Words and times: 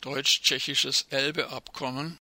deutsch-tschechisches 0.00 1.06
Elbe-Abkommen. 1.10 2.18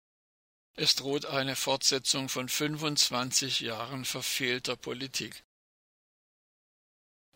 Es 0.75 0.95
droht 0.95 1.25
eine 1.25 1.55
Fortsetzung 1.55 2.29
von 2.29 2.49
25 2.49 3.59
Jahren 3.59 4.05
verfehlter 4.05 4.75
Politik. 4.75 5.43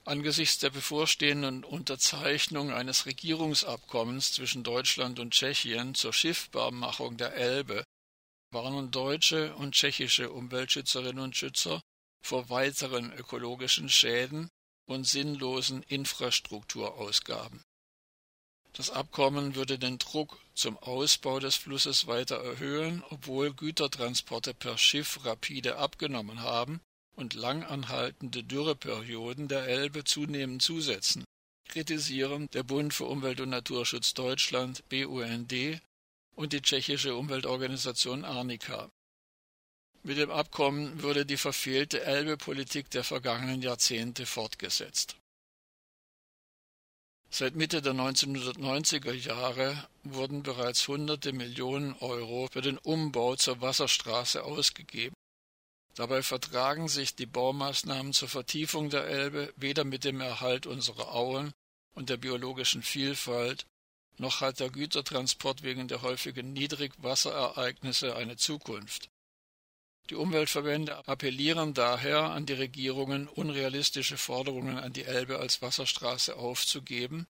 Angesichts 0.05 0.59
der 0.59 0.69
bevorstehenden 0.69 1.63
Unterzeichnung 1.63 2.71
eines 2.71 3.05
Regierungsabkommens 3.05 4.31
zwischen 4.31 4.63
Deutschland 4.63 5.19
und 5.19 5.33
Tschechien 5.33 5.95
zur 5.95 6.13
Schiffbarmachung 6.13 7.17
der 7.17 7.33
Elbe 7.33 7.83
warnen 8.51 8.91
deutsche 8.91 9.53
und 9.55 9.73
tschechische 9.73 10.31
Umweltschützerinnen 10.31 11.21
und 11.21 11.35
Schützer 11.35 11.81
vor 12.23 12.49
weiteren 12.49 13.11
ökologischen 13.13 13.89
Schäden 13.89 14.49
und 14.85 15.05
sinnlosen 15.05 15.83
Infrastrukturausgaben. 15.83 17.61
Das 18.77 18.91
Abkommen 18.91 19.55
würde 19.55 19.79
den 19.79 19.97
Druck 19.97 20.39
zum 20.53 20.77
Ausbau 20.77 21.39
des 21.39 21.55
Flusses 21.55 22.05
weiter 22.05 22.35
erhöhen, 22.35 23.03
obwohl 23.09 23.51
Gütertransporte 23.51 24.53
per 24.53 24.77
Schiff 24.77 25.25
rapide 25.25 25.77
abgenommen 25.77 26.41
haben 26.41 26.79
und 27.15 27.33
langanhaltende 27.33 28.43
Dürreperioden 28.43 29.47
der 29.47 29.63
Elbe 29.63 30.03
zunehmend 30.03 30.61
zusetzen, 30.61 31.23
kritisieren 31.67 32.49
der 32.53 32.61
Bund 32.61 32.93
für 32.93 33.05
Umwelt 33.05 33.41
und 33.41 33.49
Naturschutz 33.49 34.13
Deutschland 34.13 34.87
BUND 34.89 35.81
und 36.35 36.53
die 36.53 36.61
tschechische 36.61 37.15
Umweltorganisation 37.15 38.25
Arnika. 38.25 38.91
Mit 40.03 40.19
dem 40.19 40.29
Abkommen 40.29 41.01
würde 41.01 41.25
die 41.25 41.37
verfehlte 41.37 42.03
Elbe-Politik 42.03 42.91
der 42.91 43.03
vergangenen 43.03 43.63
Jahrzehnte 43.63 44.27
fortgesetzt. 44.27 45.15
Seit 47.29 47.55
Mitte 47.55 47.81
der 47.81 47.93
1990er 47.93 49.11
Jahre 49.13 49.87
wurden 50.03 50.43
bereits 50.43 50.87
hunderte 50.87 51.33
Millionen 51.33 51.93
Euro 51.99 52.47
für 52.51 52.61
den 52.61 52.77
Umbau 52.77 53.35
zur 53.35 53.61
Wasserstraße 53.61 54.43
ausgegeben. 54.43 55.13
Dabei 55.93 56.23
vertragen 56.23 56.87
sich 56.87 57.15
die 57.15 57.25
Baumaßnahmen 57.25 58.13
zur 58.13 58.29
Vertiefung 58.29 58.89
der 58.89 59.05
Elbe 59.05 59.53
weder 59.55 59.83
mit 59.83 60.03
dem 60.03 60.21
Erhalt 60.21 60.67
unserer 60.67 61.13
Auen 61.13 61.53
und 61.95 62.09
der 62.09 62.17
biologischen 62.17 62.83
Vielfalt, 62.83 63.65
noch 64.17 64.41
hat 64.41 64.59
der 64.59 64.69
Gütertransport 64.69 65.63
wegen 65.63 65.87
der 65.87 66.03
häufigen 66.03 66.53
Niedrigwasserereignisse 66.53 68.15
eine 68.15 68.37
Zukunft. 68.37 69.09
Die 70.09 70.15
Umweltverbände 70.15 71.07
appellieren 71.07 71.73
daher 71.73 72.31
an 72.31 72.45
die 72.45 72.53
Regierungen, 72.53 73.27
unrealistische 73.27 74.17
Forderungen 74.17 74.77
an 74.77 74.93
die 74.93 75.03
Elbe 75.03 75.39
als 75.39 75.61
Wasserstraße 75.61 76.37
aufzugeben, 76.37 77.27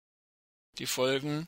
die 0.78 0.86
Folgen 0.86 1.47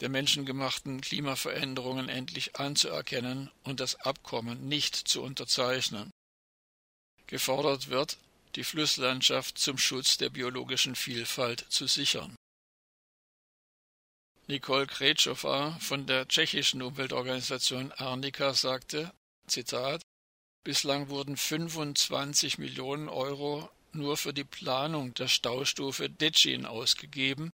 der 0.00 0.10
menschengemachten 0.10 1.00
Klimaveränderungen 1.00 2.08
endlich 2.08 2.56
anzuerkennen 2.56 3.50
und 3.64 3.80
das 3.80 3.96
Abkommen 3.96 4.68
nicht 4.68 4.94
zu 4.94 5.22
unterzeichnen. 5.22 6.10
Gefordert 7.26 7.88
wird, 7.88 8.18
die 8.54 8.64
Flusslandschaft 8.64 9.58
zum 9.58 9.78
Schutz 9.78 10.18
der 10.18 10.30
biologischen 10.30 10.94
Vielfalt 10.94 11.66
zu 11.68 11.86
sichern. 11.86 12.36
Nicole 14.46 14.86
Kretschowa 14.86 15.78
von 15.80 16.06
der 16.06 16.28
tschechischen 16.28 16.80
Umweltorganisation 16.80 17.92
Arnika 17.92 18.54
sagte, 18.54 19.12
Zitat, 19.46 20.02
Bislang 20.64 21.08
wurden 21.08 21.36
25 21.36 22.58
Millionen 22.58 23.08
Euro 23.08 23.70
nur 23.92 24.16
für 24.16 24.34
die 24.34 24.44
Planung 24.44 25.14
der 25.14 25.28
Staustufe 25.28 26.10
Detschin 26.10 26.66
ausgegeben, 26.66 27.50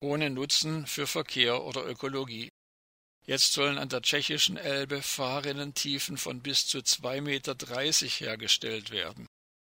ohne 0.00 0.30
Nutzen 0.30 0.86
für 0.86 1.06
Verkehr 1.06 1.64
oder 1.64 1.86
Ökologie. 1.86 2.50
Jetzt 3.26 3.52
sollen 3.52 3.78
an 3.78 3.88
der 3.88 4.02
tschechischen 4.02 4.56
Elbe 4.56 5.02
Fahrrinnentiefen 5.02 6.16
von 6.16 6.40
bis 6.40 6.66
zu 6.66 6.78
2,30 6.78 7.20
Meter 7.20 7.54
hergestellt 8.24 8.90
werden. 8.90 9.26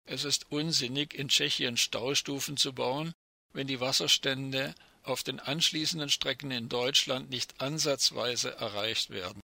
Es 0.05 0.25
ist 0.25 0.51
unsinnig, 0.51 1.15
in 1.15 1.29
Tschechien 1.29 1.77
Staustufen 1.77 2.57
zu 2.57 2.73
bauen, 2.73 3.13
wenn 3.53 3.67
die 3.67 3.81
Wasserstände 3.81 4.75
auf 5.03 5.23
den 5.23 5.41
anschließenden 5.41 6.11
Strecken 6.11 6.51
in 6.51 6.69
Deutschland 6.69 7.31
nicht 7.31 7.61
ansatzweise 7.61 8.55
erreicht 8.55 9.11
werden. 9.11 9.41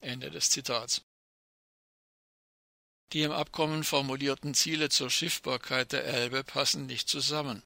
Ende 0.00 0.30
des 0.30 0.50
Zitats. 0.50 1.02
Die 3.12 3.22
im 3.22 3.32
Abkommen 3.32 3.82
formulierten 3.84 4.54
Ziele 4.54 4.88
zur 4.88 5.10
Schiffbarkeit 5.10 5.92
der 5.92 6.04
Elbe 6.04 6.44
passen 6.44 6.86
nicht 6.86 7.08
zusammen. 7.08 7.62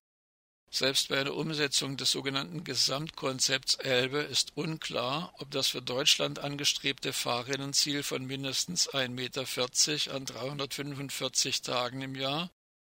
Selbst 0.71 1.09
bei 1.09 1.23
der 1.23 1.37
Umsetzung 1.37 1.97
des 1.97 2.11
sogenannten 2.11 2.65
Gesamtkonzepts 2.65 3.77
Elbe 3.77 4.19
ist 4.19 4.57
unklar, 4.57 5.33
ob 5.39 5.51
das 5.51 5.69
für 5.69 5.83
Deutschland 5.83 6.41
angestrebte 6.41 7.13
Fahrrinnenziel 7.13 8.03
von 8.03 8.25
mindestens 8.27 8.91
1,40 8.91 9.09
Meter 9.11 10.15
an 10.15 10.25
345 10.25 11.63
Tagen 11.63 12.03
im 12.03 12.15
Jahr 12.17 12.51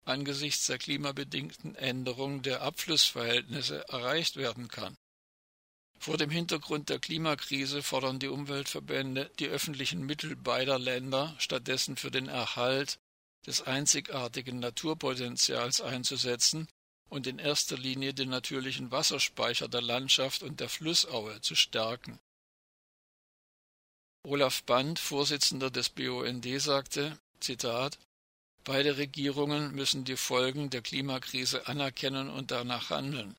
angesichts 0.09 0.67
der 0.67 0.79
klimabedingten 0.79 1.75
Änderung 1.75 2.43
der 2.43 2.63
Abflussverhältnisse 2.63 3.87
erreicht 3.89 4.37
werden 4.37 4.69
kann. 4.69 4.97
Vor 5.99 6.17
dem 6.17 6.31
Hintergrund 6.31 6.89
der 6.89 7.01
Klimakrise 7.01 7.83
fordern 7.83 8.19
die 8.19 8.29
Umweltverbände, 8.29 9.31
die 9.39 9.49
öffentlichen 9.49 10.07
Mittel 10.07 10.37
beider 10.37 10.79
Länder 10.79 11.35
stattdessen 11.39 11.97
für 11.97 12.11
den 12.11 12.29
Erhalt 12.29 12.99
des 13.47 13.63
einzigartigen 13.63 14.61
Naturpotenzials 14.61 15.81
einzusetzen 15.81 16.69
und 17.09 17.27
in 17.27 17.39
erster 17.39 17.77
Linie 17.77 18.15
den 18.15 18.29
natürlichen 18.29 18.91
Wasserspeicher 18.91 19.69
der 19.69 19.83
Landschaft 19.83 20.43
und 20.43 20.61
der 20.61 20.69
Flussaue 20.69 21.41
zu 21.41 21.55
stärken. 21.55 22.21
Olaf 24.23 24.63
Band, 24.65 24.99
Vorsitzender 24.99 25.71
des 25.71 25.89
BUND, 25.89 26.47
sagte, 26.61 27.19
Zitat, 27.41 27.99
Beide 28.65 28.99
Regierungen 28.99 29.75
müssen 29.75 30.05
die 30.05 30.17
Folgen 30.17 30.69
der 30.69 30.83
Klimakrise 30.83 31.67
anerkennen 31.67 32.29
und 32.29 32.51
danach 32.51 32.91
handeln. 32.91 33.35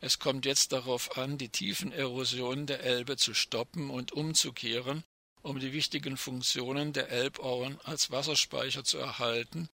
Es 0.00 0.18
kommt 0.18 0.46
jetzt 0.46 0.72
darauf 0.72 1.18
an, 1.18 1.36
die 1.36 1.50
tiefen 1.50 1.92
Erosionen 1.92 2.66
der 2.66 2.80
Elbe 2.80 3.16
zu 3.16 3.34
stoppen 3.34 3.90
und 3.90 4.12
umzukehren, 4.12 5.04
um 5.42 5.60
die 5.60 5.72
wichtigen 5.72 6.16
Funktionen 6.16 6.92
der 6.92 7.10
Elbauen 7.10 7.78
als 7.84 8.10
Wasserspeicher 8.10 8.82
zu 8.82 8.98
erhalten 8.98 9.68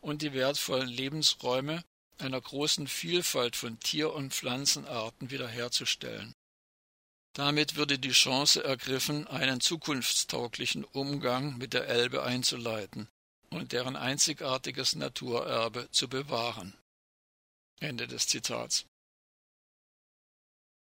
und 0.00 0.22
die 0.22 0.32
wertvollen 0.32 0.88
Lebensräume 0.88 1.84
einer 2.18 2.40
großen 2.40 2.88
Vielfalt 2.88 3.54
von 3.54 3.78
Tier- 3.78 4.12
und 4.12 4.34
Pflanzenarten 4.34 5.30
wiederherzustellen. 5.30 6.34
Damit 7.32 7.76
würde 7.76 8.00
die 8.00 8.10
Chance 8.10 8.64
ergriffen, 8.64 9.28
einen 9.28 9.60
zukunftstauglichen 9.60 10.82
Umgang 10.84 11.56
mit 11.58 11.72
der 11.72 11.86
Elbe 11.86 12.24
einzuleiten 12.24 13.08
und 13.50 13.70
deren 13.70 13.94
einzigartiges 13.94 14.96
Naturerbe 14.96 15.88
zu 15.92 16.08
bewahren. 16.08 16.74
Ende 17.78 18.08
des 18.08 18.26
Zitats. 18.26 18.86